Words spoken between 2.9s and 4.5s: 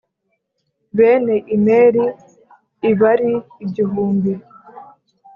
bari igihumbi.